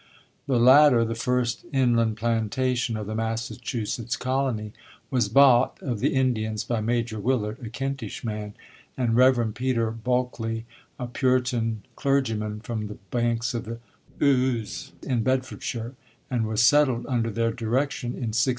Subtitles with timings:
[0.47, 4.73] The latter, the first inland plantation of the Massachusetts Colony,
[5.11, 8.55] was bought of the Indians by Major Willard, a Kentish man,
[8.97, 9.53] and Rev.
[9.53, 10.65] Peter Bulkeley,
[10.97, 13.77] a Puritan clergyman from the banks of the
[14.19, 15.93] Ouse in Bedfordshire,
[16.31, 18.49] and was settled under their direction in 1635.